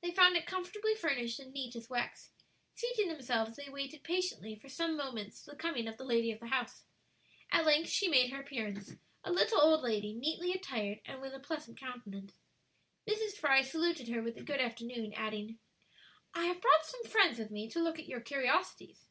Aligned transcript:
They 0.00 0.12
found 0.12 0.36
it 0.36 0.46
comfortably 0.46 0.94
furnished 0.94 1.40
and 1.40 1.52
neat 1.52 1.74
as 1.74 1.90
wax. 1.90 2.30
Seating 2.76 3.08
themselves 3.08 3.56
they 3.56 3.68
waited 3.68 4.04
patiently 4.04 4.54
for 4.54 4.68
some 4.68 4.96
moments 4.96 5.42
the 5.44 5.56
coming 5.56 5.88
of 5.88 5.96
the 5.96 6.04
lady 6.04 6.30
of 6.30 6.38
the 6.38 6.46
house. 6.46 6.84
At 7.50 7.66
length 7.66 7.88
she 7.90 8.06
made 8.06 8.30
her 8.30 8.40
appearance; 8.40 8.92
a 9.24 9.32
little 9.32 9.60
old 9.60 9.80
lady, 9.82 10.12
neatly 10.14 10.52
attired, 10.52 11.00
and 11.04 11.20
with 11.20 11.34
a 11.34 11.40
pleasant 11.40 11.76
countenance. 11.80 12.34
Mrs. 13.10 13.32
Fry 13.32 13.62
saluted 13.62 14.06
her 14.06 14.22
with 14.22 14.36
a 14.36 14.44
good 14.44 14.60
afternoon, 14.60 15.12
adding, 15.16 15.58
"I 16.32 16.44
have 16.44 16.60
brought 16.60 16.86
some 16.86 17.02
friends 17.02 17.40
with 17.40 17.50
me 17.50 17.68
to 17.70 17.82
look 17.82 17.98
at 17.98 18.06
your 18.06 18.20
curiosities. 18.20 19.08